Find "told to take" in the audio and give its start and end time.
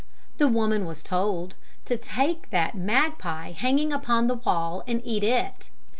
1.03-2.49